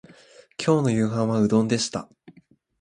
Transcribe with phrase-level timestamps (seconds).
[0.57, 2.09] 今日の夕飯はうどんでした